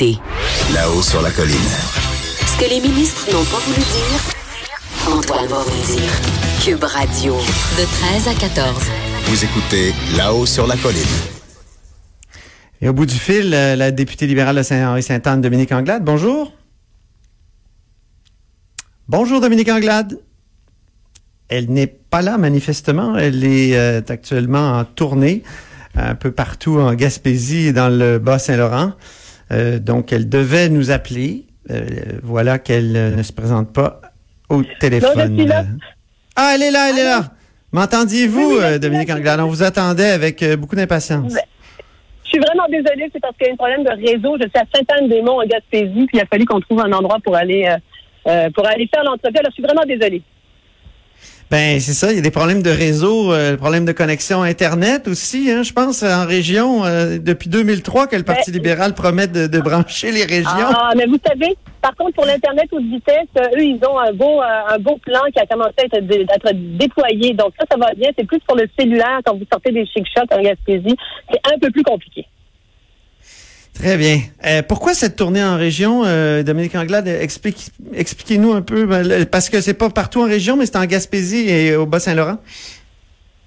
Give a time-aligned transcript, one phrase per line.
[0.00, 1.56] Là-haut sur la colline.
[2.46, 6.10] Ce que les ministres n'ont pas voulu dire, Antoine va vous dire.
[6.64, 8.82] Cube Radio, de 13 à 14.
[9.24, 11.02] Vous écoutez Là-haut sur la colline.
[12.80, 16.02] Et au bout du fil, euh, la députée libérale de Saint-Henri-Sainte-Anne, Dominique Anglade.
[16.02, 16.50] Bonjour.
[19.06, 20.18] Bonjour, Dominique Anglade.
[21.48, 23.18] Elle n'est pas là, manifestement.
[23.18, 25.42] Elle est euh, actuellement en tournée
[25.94, 28.94] un peu partout en Gaspésie et dans le Bas-Saint-Laurent.
[29.52, 31.44] Euh, donc, elle devait nous appeler.
[31.70, 31.84] Euh,
[32.22, 34.00] voilà qu'elle euh, ne se présente pas
[34.48, 35.36] au téléphone.
[35.36, 35.64] Non, là.
[36.36, 37.24] Ah, elle est là, elle est là.
[37.72, 39.10] M'entendiez-vous, Oui, Dominique.
[39.10, 39.40] Anglade?
[39.40, 41.32] On vous attendait avec beaucoup d'impatience.
[42.24, 44.36] Je suis vraiment désolée, c'est parce qu'il y a un problème de réseau.
[44.40, 47.36] Je suis à Sainte-Anne-des-Monts, en Gaspésie, puis il a fallu qu'on trouve un endroit pour
[47.36, 47.68] aller
[48.26, 49.38] euh, pour aller faire l'entrevue.
[49.38, 50.22] Alors, je suis vraiment désolée.
[51.50, 52.12] Ben, c'est ça.
[52.12, 55.72] Il y a des problèmes de réseau, euh, problèmes de connexion Internet aussi, hein, je
[55.72, 60.12] pense, en région, euh, depuis 2003 que le Parti Ben, libéral promet de, de brancher
[60.12, 60.48] les régions.
[60.52, 64.12] Ah, mais vous savez, par contre, pour l'Internet haute vitesse, euh, eux, ils ont un
[64.12, 67.34] beau, euh, un beau plan qui a commencé à être, dé- à être déployé.
[67.34, 68.10] Donc, ça, ça va bien.
[68.16, 70.96] C'est plus pour le cellulaire quand vous sortez des chic shots en Gaspésie.
[71.32, 72.26] C'est un peu plus compliqué.
[73.80, 74.18] Très bien.
[74.44, 77.08] Euh, pourquoi cette tournée en région, euh, Dominique Anglade?
[77.08, 80.84] Explique, expliquez-nous un peu, ben, parce que c'est pas partout en région, mais c'est en
[80.84, 82.36] Gaspésie et au Bas-Saint-Laurent.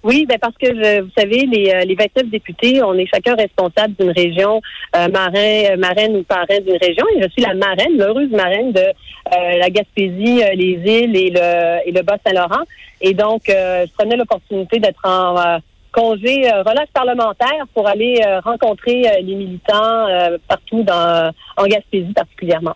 [0.01, 3.93] Oui, ben parce que vous savez, les, euh, les 29 députés, on est chacun responsable
[3.99, 4.59] d'une région,
[4.95, 7.05] marin, marraine ou parrain d'une région.
[7.15, 8.85] Et je suis la marraine, l'heureuse marraine de
[9.31, 12.63] la Gaspésie, les îles et le, et le Bas-Saint-Laurent.
[13.01, 15.59] Et donc, je prenais l'opportunité d'être en
[15.93, 20.07] congé euh, relâche parlementaire pour aller euh, rencontrer euh, les militants
[20.47, 22.75] partout dans, en Gaspésie particulièrement.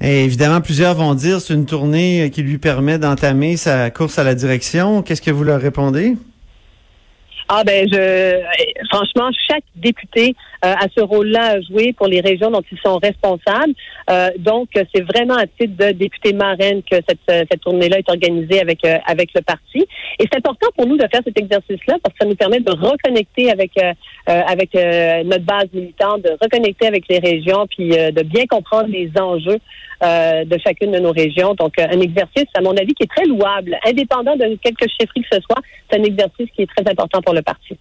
[0.00, 4.34] Évidemment, plusieurs vont dire c'est une tournée qui lui permet d'entamer sa course à la
[4.34, 5.02] direction.
[5.02, 6.14] Qu'est-ce que vous leur répondez?
[7.48, 8.42] Ah ben je
[8.90, 12.98] franchement chaque député euh, a ce rôle-là à jouer pour les régions dont ils sont
[12.98, 13.72] responsables.
[14.10, 18.10] Euh, donc c'est vraiment à titre de député marraine que cette, euh, cette tournée-là est
[18.10, 19.86] organisée avec euh, avec le parti.
[20.18, 22.72] Et c'est important pour nous de faire cet exercice-là parce que ça nous permet de
[22.72, 23.92] reconnecter avec euh,
[24.28, 29.10] euh, avec notre base militante, de reconnecter avec les régions, puis de bien comprendre les
[29.20, 29.58] enjeux
[30.02, 31.54] de chacune de nos régions.
[31.54, 35.36] Donc, un exercice, à mon avis, qui est très louable, indépendant de quelques chiffres que
[35.36, 35.62] ce soit.
[35.88, 37.78] C'est un exercice qui est très important pour le parti.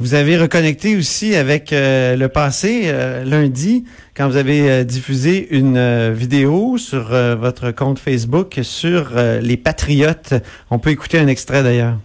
[0.00, 3.84] Vous avez reconnecté aussi avec euh, le passé euh, lundi
[4.16, 7.04] quand vous avez euh, diffusé une vidéo sur
[7.36, 10.34] votre compte Facebook sur les patriotes.
[10.70, 11.96] On peut écouter un extrait d'ailleurs.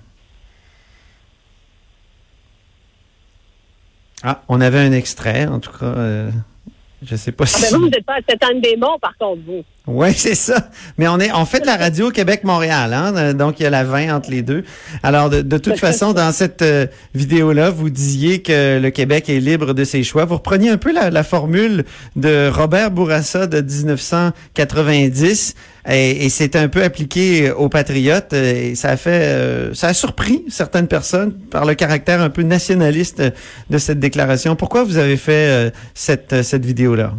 [4.22, 6.30] Ah, on avait un extrait, en tout cas.
[7.02, 7.62] je sais pas Ah si.
[7.62, 9.64] ben vous, vous n'êtes pas à cette des par contre, vous.
[9.92, 10.70] Oui, c'est ça.
[11.00, 13.16] Mais on est, on fait de la radio Québec-Montréal, hein?
[13.16, 14.64] euh, donc il y a la 20 entre les deux.
[15.02, 16.86] Alors, de, de toute façon, dans cette euh,
[17.16, 20.26] vidéo-là, vous disiez que le Québec est libre de ses choix.
[20.26, 21.86] Vous repreniez un peu la, la formule
[22.16, 25.56] de Robert Bourassa de 1990
[25.90, 29.94] et, et c'est un peu appliqué aux patriotes et ça a fait, euh, ça a
[29.96, 33.24] surpris certaines personnes par le caractère un peu nationaliste
[33.70, 34.56] de cette déclaration.
[34.56, 37.14] Pourquoi vous avez fait euh, cette, cette vidéo-là?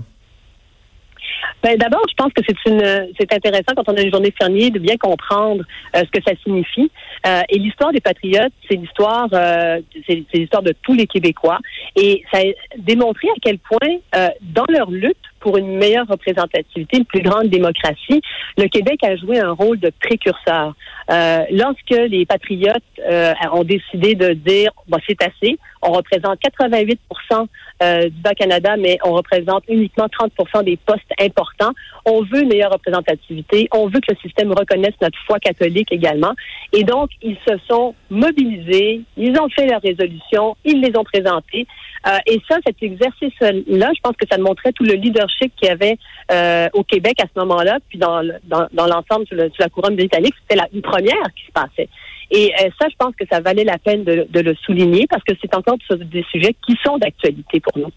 [1.63, 4.71] Ben, d'abord, je pense que c'est une c'est intéressant quand on a une journée fermier
[4.71, 6.91] de bien comprendre euh, ce que ça signifie.
[7.27, 11.59] Euh, et l'histoire des patriotes, c'est l'histoire euh, c'est l'histoire de tous les Québécois.
[11.97, 12.45] Et ça a
[12.79, 17.49] démontré à quel point, euh, dans leur lutte pour une meilleure représentativité, une plus grande
[17.49, 18.21] démocratie,
[18.57, 20.75] le Québec a joué un rôle de précurseur.
[21.11, 27.47] Euh, lorsque les patriotes euh, ont décidé de dire bon, c'est assez, on représente 88%
[27.83, 31.73] euh, du Bas-Canada, mais on représente uniquement 30% des postes importants.
[32.05, 33.69] On veut une meilleure représentativité.
[33.73, 36.35] On veut que le système reconnaisse notre foi catholique également.
[36.73, 41.67] Et donc, ils se sont mobilisés, ils ont fait leurs résolutions, ils les ont présentées.
[42.07, 45.71] Euh, et ça, cet exercice-là, je pense que ça montrait tout le leadership qu'il y
[45.71, 45.97] avait
[46.33, 49.69] euh, au Québec à ce moment-là, puis dans, dans, dans l'ensemble sur, le- sur la
[49.69, 51.89] couronne britannique, c'était la une première qui se passait.
[52.31, 55.25] Et euh, ça, je pense que ça valait la peine de, de le souligner parce
[55.25, 57.91] que c'est encore des sujets qui sont d'actualité pour nous.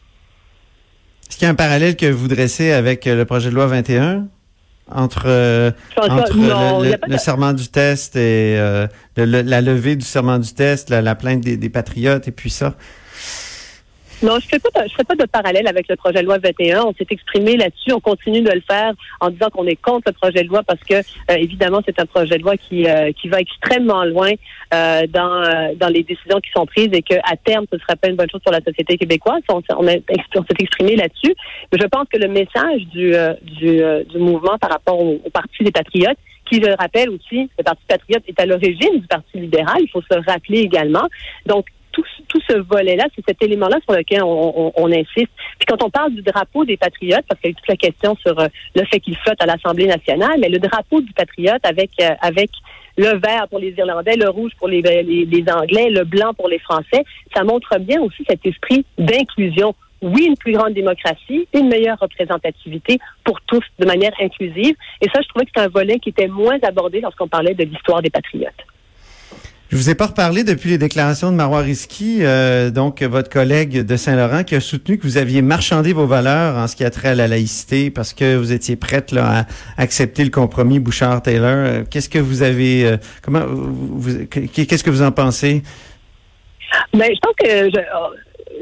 [1.30, 3.68] Est-ce qu'il y a un parallèle que vous dressez avec euh, le projet de loi
[3.68, 4.28] 21
[4.92, 10.06] entre, euh, entre non, le, de- serment du test et euh, le- la levée du
[10.06, 12.75] serment du test, la, la plainte des, des patriotes et puis ça?
[14.24, 16.84] Non, je ne fais, pas de- pas de parallèle avec le projet de loi 21.
[16.86, 17.92] On s'est exprimé là-dessus.
[17.92, 20.80] On continue de le faire en disant qu'on est contre le projet de loi parce
[20.80, 24.31] que, euh, évidemment, c'est un projet de loi qui, euh, qui va extrêmement loin
[24.74, 27.98] euh, dans, euh, dans les décisions qui sont prises et qu'à terme, ce ne sera
[27.98, 29.42] pas une bonne chose pour la société québécoise.
[29.50, 30.02] On, on s'est
[30.60, 31.36] exprimé là-dessus.
[31.72, 35.19] Mais je pense que le message du, euh, du, euh, du mouvement par rapport au,
[35.26, 36.18] au Parti des Patriotes,
[36.50, 39.90] qui, je le rappelle aussi, le Parti patriote est à l'origine du Parti libéral, il
[39.90, 41.08] faut se le rappeler également.
[41.46, 45.31] Donc, tout, tout ce volet-là, c'est cet élément-là sur lequel on, insiste.
[45.57, 48.18] Puis quand on parle du drapeau des patriotes, parce qu'il y a toute la question
[48.18, 51.92] sur euh, le fait qu'il flotte à l'Assemblée nationale, mais le drapeau du patriote avec
[52.01, 52.50] euh, avec
[52.98, 56.60] le vert pour les Irlandais, le rouge pour les, les, Anglais, le blanc pour les
[56.60, 57.04] Français,
[57.36, 59.74] ça montre bien aussi cet esprit d'inclusion
[60.04, 64.75] oui, une plus grande démocratie, une meilleure représentativité pour tous de manière inclusive.
[65.01, 67.63] Et ça, je trouvais que c'est un volet qui était moins abordé lorsqu'on parlait de
[67.63, 68.51] l'histoire des patriotes.
[69.74, 73.80] Je vous ai pas reparlé depuis les déclarations de Marois Risky, euh, donc votre collègue
[73.84, 76.92] de Saint-Laurent, qui a soutenu que vous aviez marchandé vos valeurs en ce qui a
[76.92, 81.48] trait à la laïcité parce que vous étiez prête là, à accepter le compromis Bouchard-Taylor.
[81.48, 85.64] Euh, qu'est-ce que vous avez, euh, comment, vous, qu'est-ce que vous en pensez?
[86.94, 87.80] Ben, je pense que je,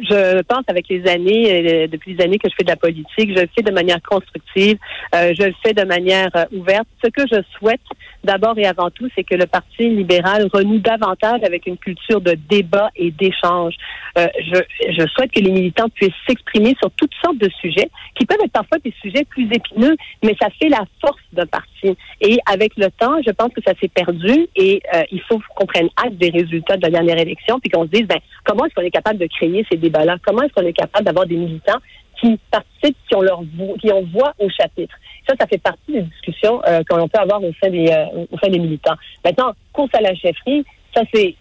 [0.02, 3.30] je pense avec les années, euh, depuis les années que je fais de la politique,
[3.36, 4.78] je le fais de manière constructive,
[5.16, 6.88] euh, je le fais de manière euh, ouverte.
[7.04, 7.82] Ce que je souhaite,
[8.24, 12.36] d'abord et avant tout, c'est que le Parti libéral renoue davantage avec une culture de
[12.50, 13.76] débat et d'échange.
[14.16, 18.52] je, souhaite que les militants puissent s'exprimer sur toutes sortes de sujets, qui peuvent être
[18.52, 21.98] parfois des sujets plus épineux, mais ça fait la force d'un parti.
[22.22, 24.82] Et avec le temps, je pense que ça s'est perdu et
[25.12, 28.08] il faut qu'on prenne acte des résultats de la dernière élection, puis qu'on se dise,
[28.08, 30.18] ben, comment est-ce qu'on est capable de créer ces débats-là?
[30.26, 31.80] Comment est-ce qu'on est capable d'avoir des militants
[32.20, 34.96] qui participent, qui ont voix au chapitre?
[35.28, 38.38] Ça, ça fait partie des discussions euh, qu'on peut avoir au sein des euh, au
[38.40, 38.96] sein des militants.
[39.24, 40.66] Maintenant, course à la chefferie,
[40.96, 41.36] ça c'est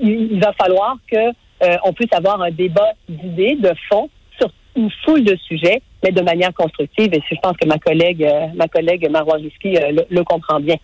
[0.00, 4.90] il, va falloir que euh, on puisse avoir un débat d'idées, de fond sur une
[5.04, 7.14] foule de sujets, mais de manière constructive.
[7.14, 10.76] Et je pense que ma collègue, ma collègue le, le comprend bien.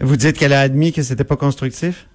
[0.00, 2.06] Vous dites qu'elle a admis que c'était pas constructif?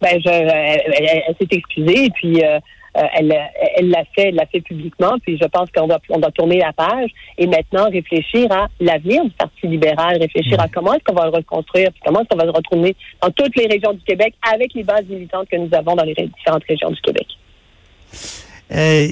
[0.00, 2.58] Ben je, elle, s'est excusée et puis euh,
[2.96, 3.34] euh, elle,
[3.76, 5.18] elle l'a fait, elle l'a fait publiquement.
[5.22, 9.24] Puis je pense qu'on doit, on doit tourner la page et maintenant réfléchir à l'avenir
[9.24, 12.38] du Parti libéral, réfléchir à comment est-ce qu'on va le reconstruire, puis comment est-ce qu'on
[12.38, 15.68] va le retourner dans toutes les régions du Québec avec les bases militantes que nous
[15.72, 17.26] avons dans les différentes régions du Québec.
[18.72, 19.08] Euh,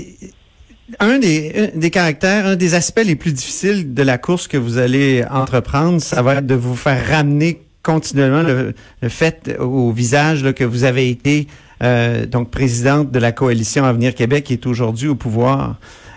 [1.01, 4.79] un des, des caractères, un des aspects les plus difficiles de la course que vous
[4.79, 8.75] allez entreprendre, ça va être de vous faire ramener continuellement le,
[9.09, 11.47] fait au visage là, que vous avez été
[11.85, 15.77] euh, donc présidente de la coalition Avenir Québec qui est aujourd'hui au pouvoir.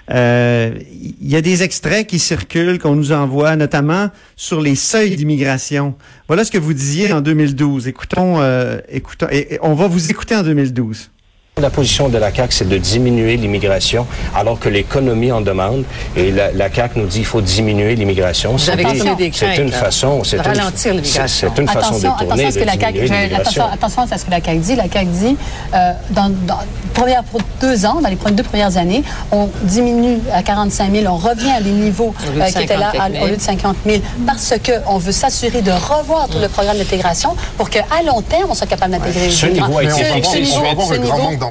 [0.09, 0.73] Euh,
[1.21, 5.93] il y a des extraits qui circulent, qu'on nous envoie, notamment sur les seuils d'immigration.
[6.27, 7.87] Voilà ce que vous disiez en 2012.
[7.87, 11.11] Écoutons, euh, écoutons, et on va vous écouter en 2012.
[11.59, 15.83] La position de la CAQ, c'est de diminuer l'immigration, alors que l'économie en demande.
[16.15, 18.57] Et la, la CAQ nous dit qu'il faut diminuer l'immigration.
[18.57, 21.49] C'est une façon, c'est ralentir l'immigration.
[21.53, 24.25] C'est une façon de tourner attention, à ce que la CAQ, attention, attention à ce
[24.25, 24.75] que la CAQ dit.
[24.75, 25.37] La CAQ dit,
[25.73, 26.59] euh, dans, dans
[26.93, 31.17] première, pour deux ans, dans les deux premières années, on diminue à 45 000, on
[31.17, 32.91] revient à des niveaux euh, qui étaient là
[33.23, 37.35] au lieu de 50 000, parce qu'on veut s'assurer de revoir tout le programme d'intégration
[37.57, 40.45] pour qu'à long terme, on soit capable d'intégrer les Ce niveau a été fixé.
[40.45, 41.48] Ce niveau,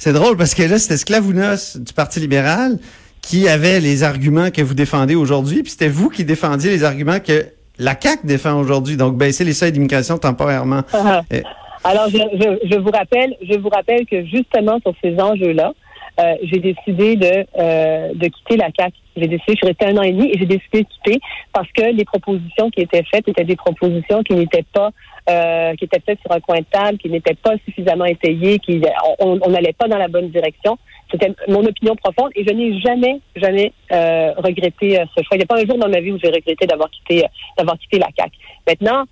[0.00, 2.78] c'est drôle parce que là, c'était Sclavounos du Parti libéral
[3.20, 7.20] qui avait les arguments que vous défendez aujourd'hui, puis c'était vous qui défendiez les arguments
[7.20, 7.44] que
[7.78, 10.80] la CAQ défend aujourd'hui, donc baisser les seuils d'immigration temporairement.
[10.94, 11.20] Ah.
[11.34, 11.42] Euh,
[11.84, 15.74] Alors, je, je, vous rappelle, je vous rappelle que justement sur ces enjeux-là,
[16.20, 18.94] euh, j'ai décidé de, euh, de quitter la CAQ.
[19.16, 21.20] J'ai décidé, je suis restée un an et demi et j'ai décidé de quitter
[21.52, 24.90] parce que les propositions qui étaient faites étaient des propositions qui n'étaient pas
[25.28, 28.80] euh, qui était fait sur un coin de table, qui n'était pas suffisamment étayé, qui
[29.18, 30.78] on n'allait pas dans la bonne direction.
[31.10, 35.36] C'était mon opinion profonde et je n'ai jamais, jamais regretté ce choix.
[35.36, 37.24] Il n'y a pas un jour dans ma vie où j'ai regretté d'avoir quitté,
[37.56, 38.32] d'avoir quitté la CAC.
[38.66, 39.04] Maintenant,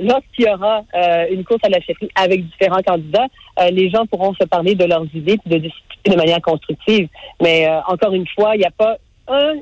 [0.00, 0.84] lorsqu'il y aura
[1.30, 3.26] une course à la chefferie avec différents candidats,
[3.70, 7.08] les gens pourront se parler de leurs idées et de discuter de manière constructive.
[7.42, 8.96] Mais encore une fois, il n'y a pas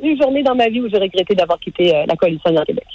[0.02, 2.86] une journée dans ma vie où j'ai regretté d'avoir quitté la coalition dans Québec.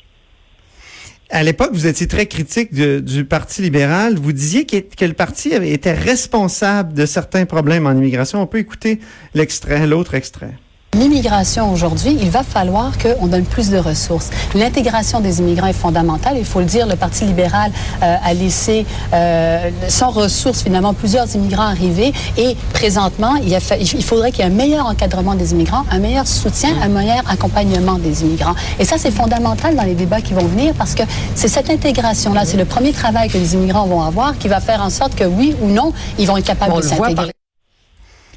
[1.31, 4.15] À l'époque, vous étiez très critique du Parti libéral.
[4.15, 8.41] Vous disiez que, que le parti était responsable de certains problèmes en immigration.
[8.41, 8.99] On peut écouter
[9.33, 10.53] l'extrait, l'autre extrait.
[10.95, 14.29] L'immigration aujourd'hui, il va falloir qu'on donne plus de ressources.
[14.53, 16.35] L'intégration des immigrants est fondamentale.
[16.37, 17.69] Il faut le dire, le Parti libéral
[18.01, 24.03] euh, a laissé euh, sans ressources finalement plusieurs immigrants arriver et présentement, il, a il
[24.03, 27.97] faudrait qu'il y ait un meilleur encadrement des immigrants, un meilleur soutien, un meilleur accompagnement
[27.97, 28.55] des immigrants.
[28.79, 31.03] Et ça, c'est fondamental dans les débats qui vont venir parce que
[31.35, 34.81] c'est cette intégration-là, c'est le premier travail que les immigrants vont avoir qui va faire
[34.81, 37.34] en sorte que oui ou non, ils vont être capables de s'intégrer.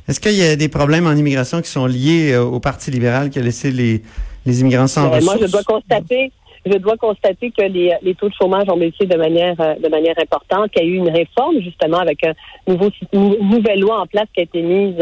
[0.08, 3.28] Est-ce qu'il y a des problèmes en immigration qui sont liés euh, au Parti libéral
[3.28, 4.02] qui a laissé les,
[4.46, 5.36] les immigrants sans ressources?
[5.36, 6.32] Moi, je dois constater,
[6.64, 9.88] je dois constater que les, les taux de chômage ont baissé de manière euh, de
[9.88, 12.32] manière importante, qu'il y a eu une réforme justement avec un
[12.66, 14.96] nouveau une nouvelle loi en place qui a été mise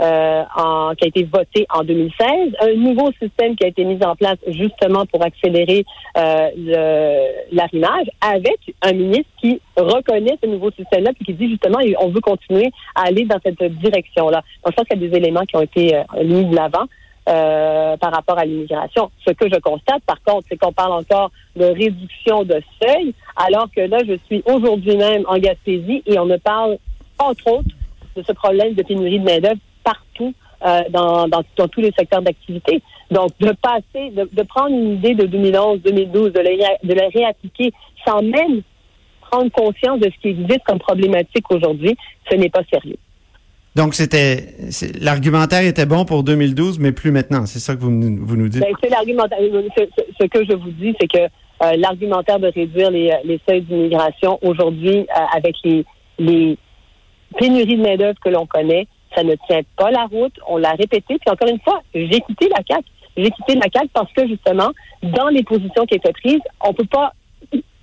[0.00, 4.02] euh, en, qui a été voté en 2016, un nouveau système qui a été mis
[4.04, 5.84] en place justement pour accélérer
[6.16, 12.08] euh, l'arrimage, avec un ministre qui reconnaît ce nouveau système-là puis qui dit justement on
[12.08, 14.42] veut continuer à aller dans cette direction-là.
[14.64, 16.86] Donc je pense qu'il y a des éléments qui ont été euh, mis de l'avant.
[17.26, 19.10] Euh, par rapport à l'immigration.
[19.26, 23.66] Ce que je constate, par contre, c'est qu'on parle encore de réduction de seuil, alors
[23.74, 26.76] que là, je suis aujourd'hui même en Gaspésie et on me parle,
[27.18, 27.70] entre autres,
[28.14, 32.82] de ce problème de pénurie de main-d'œuvre partout euh, dans, dans, tous les secteurs d'activité.
[33.10, 36.50] Donc, de passer, de, prendre une idée de 2011, 2012, de la,
[36.82, 37.72] de la réappliquer
[38.06, 38.62] sans même
[39.30, 41.96] prendre conscience de ce qui existe comme problématique aujourd'hui,
[42.30, 42.96] ce n'est pas sérieux.
[43.74, 44.54] Donc, c'était
[45.00, 47.44] l'argumentaire était bon pour 2012, mais plus maintenant.
[47.44, 48.60] C'est ça que vous, vous nous dites?
[48.60, 49.38] Ben, c'est l'argumentaire.
[50.20, 54.38] Ce, que je vous dis, c'est que euh, l'argumentaire de réduire les, les seuils d'immigration
[54.42, 55.84] aujourd'hui, euh, avec les,
[56.18, 56.56] les
[57.36, 60.34] pénuries de main-d'œuvre que l'on connaît, ça ne tient pas la route.
[60.48, 61.18] On l'a répété.
[61.18, 62.84] Puis encore une fois, j'ai quitté la CAQ.
[63.16, 64.70] J'ai quitté la CAQ parce que justement,
[65.02, 67.12] dans les positions qui étaient prises, on peut pas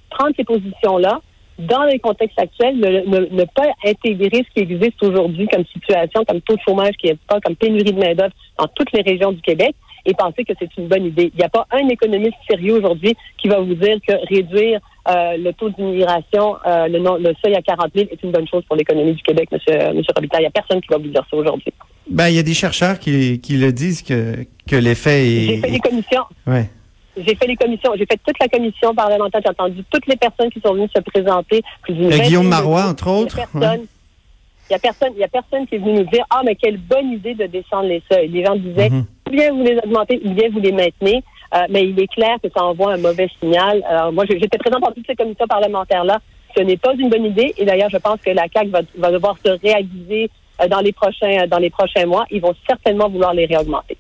[0.10, 1.22] prendre ces positions-là
[1.60, 6.56] dans les contextes actuels, ne, pas intégrer ce qui existe aujourd'hui comme situation, comme taux
[6.56, 9.76] de chômage qui est pas, comme pénurie de main-d'œuvre dans toutes les régions du Québec
[10.06, 11.32] et penser que c'est une bonne idée.
[11.34, 15.38] Il n'y a pas un économiste sérieux aujourd'hui qui va vous dire que réduire euh,
[15.38, 18.76] le taux d'immigration, euh, le, le, seuil à 40 000 est une bonne chose pour
[18.76, 19.60] l'économie du Québec, M.
[19.96, 20.42] Monsieur Robitaille.
[20.42, 21.74] Il n'y a personne qui va vous dire ça aujourd'hui.
[22.10, 25.48] Ben, il y a des chercheurs qui, qui le disent que, que l'effet est.
[25.48, 26.24] J'ai fait des commissions.
[26.46, 26.70] Ouais.
[27.18, 30.50] J'ai fait les commissions, j'ai fait toute la commission parlementaire, j'ai entendu toutes les personnes
[30.50, 31.62] qui sont venues se présenter.
[31.90, 33.38] Guillaume Marois, entre autres.
[33.54, 37.12] Il n'y a, personne, a personne qui est venu nous dire Ah, mais quelle bonne
[37.12, 38.30] idée de descendre les seuils.
[38.30, 41.24] Les gens disaient mm ou bien vous les augmentez, ou bien vous les maintenez.
[41.54, 43.84] Euh, mais il est clair que ça envoie un mauvais signal.
[43.88, 46.20] Alors, moi, j'étais présente dans toutes ces commissions parlementaires-là.
[46.56, 47.54] Ce n'est pas une bonne idée.
[47.58, 50.30] Et d'ailleurs, je pense que la CAQ va, devoir se réaliser
[50.62, 52.26] euh, dans les prochains, dans les prochains mois.
[52.32, 53.98] Ils vont certainement vouloir les réaugmenter.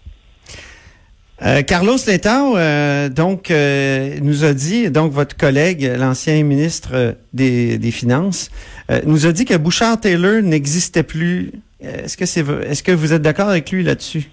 [1.44, 7.80] Euh, Carlos Letao, euh, donc, euh, nous a dit, donc votre collègue, l'ancien ministre des,
[7.92, 8.52] Finances,
[9.06, 11.52] nous a dit que Bouchard-Taylor n'existait plus.
[11.82, 14.30] Est-ce que vous êtes d'accord avec lui là-dessus?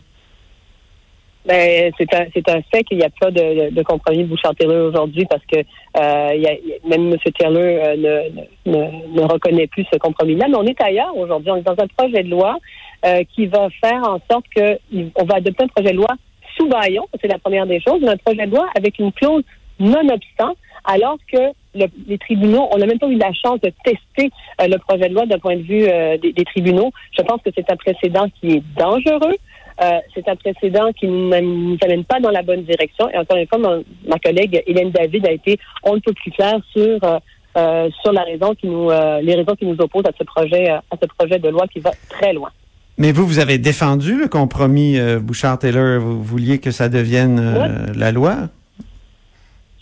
[1.48, 5.24] Ben, c'est un, c'est un fait qu'il n'y a pas de, de compromis Bouchard-Taylor aujourd'hui
[5.24, 6.52] parce que il y a,
[6.86, 7.16] même M.
[7.38, 10.46] Taylor ne, ne, ne, reconnaît plus ce compromis-là.
[10.48, 11.50] Mais on est ailleurs aujourd'hui.
[11.50, 12.58] On est dans un projet de loi
[13.34, 14.78] qui va faire en sorte que
[15.16, 16.14] on va adopter un projet de loi
[16.58, 19.44] sous baillon, c'est la première des choses, un projet de loi avec une clause
[19.78, 21.38] non-obstant, alors que
[21.74, 25.14] les tribunaux, on n'a même pas eu la chance de tester euh, le projet de
[25.14, 26.90] loi d'un point de vue euh, des, tribunaux.
[27.16, 29.36] Je pense que c'est un précédent qui est dangereux.
[29.80, 33.08] Euh, c'est un précédent qui ne nous, amène pas dans la bonne direction.
[33.10, 33.58] Et encore une fois,
[34.06, 36.98] ma, collègue Hélène David a été on ne peut plus clair sur
[38.02, 41.06] sur la raison qui nous les raisons qui nous opposent à ce projet à ce
[41.18, 42.50] projet de loi qui va très loin.
[42.98, 46.00] Mais vous, vous avez défendu le compromis euh, Bouchard-Taylor.
[46.00, 48.48] Vous vouliez que ça devienne euh, la loi?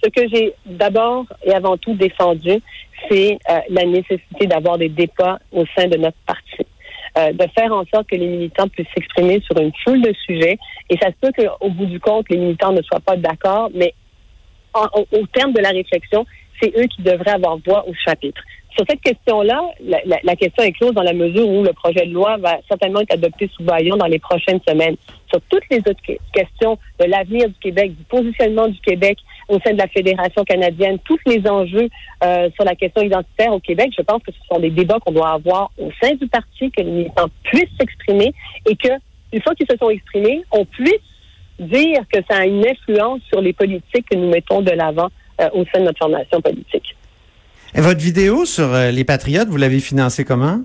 [0.04, 2.60] Ce que j'ai d'abord et avant tout défendu,
[3.08, 6.66] c'est euh, la nécessité d'avoir des débats au sein de notre parti.
[7.16, 10.58] De faire en sorte que les militants puissent s'exprimer sur une foule de sujets.
[10.90, 13.94] Et ça se peut qu'au bout du compte, les militants ne soient pas d'accord, mais
[14.74, 16.26] au terme de la réflexion,
[16.60, 18.42] c'est eux qui devraient avoir voix au chapitre.
[18.76, 22.36] Sur cette question-là, la, question est close dans la mesure où le projet de loi
[22.36, 24.96] va certainement être adopté sous baillon dans les prochaines semaines.
[25.30, 26.02] Sur toutes les autres
[26.34, 29.16] questions de l'avenir du Québec, du positionnement du Québec
[29.48, 31.88] au sein de la Fédération canadienne, tous les enjeux
[32.24, 35.12] euh, sur la question identitaire au Québec, je pense que ce sont des débats qu'on
[35.12, 38.32] doit avoir au sein du parti, que les militants puissent s'exprimer
[38.68, 38.88] et que,
[39.32, 40.94] une fois qu'ils se sont exprimés, on puisse
[41.58, 45.08] dire que ça a une influence sur les politiques que nous mettons de l'avant
[45.40, 46.96] euh, au sein de notre formation politique.
[47.74, 50.60] Et votre vidéo sur euh, les Patriotes, vous l'avez financée comment?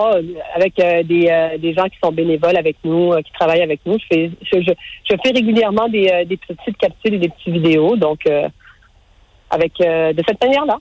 [0.00, 0.12] Oh,
[0.54, 3.98] avec euh, des, euh, des gens qui sont bénévoles avec nous, qui travaillent avec nous.
[3.98, 8.20] Je fais, je, je, fais régulièrement des, des, petites capsules et des petites vidéos, donc
[9.50, 10.78] avec de cette manière-là.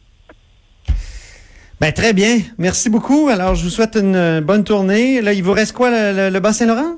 [1.82, 2.38] Ben, très bien.
[2.60, 3.30] Merci beaucoup.
[3.30, 5.22] Alors, je vous souhaite une bonne tournée.
[5.22, 6.98] Là, il vous reste quoi, le, le Bas-Saint-Laurent?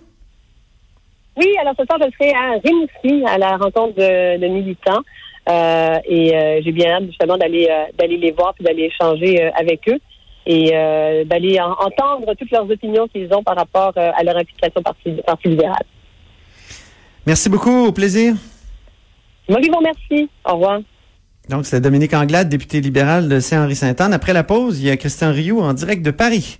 [1.38, 5.04] Oui, alors ce soir, je serai à Rimouski, à la rencontre de, de militants.
[5.50, 9.42] Euh, et euh, j'ai bien hâte justement d'aller euh, d'aller les voir puis d'aller échanger
[9.58, 9.98] avec eux
[10.46, 10.72] et
[11.26, 15.84] d'aller entendre toutes leurs opinions qu'ils ont par rapport à leur implication parti, parti libéral.
[17.26, 18.34] Merci beaucoup, au plaisir.
[19.48, 20.30] Moi, je vous remercie.
[20.46, 20.80] Au revoir.
[21.50, 24.14] Donc, c'est Dominique Anglade, député libéral de Saint-Henri-Sainte-Anne.
[24.14, 26.60] Après la pause, il y a Christian Rioux en direct de Paris.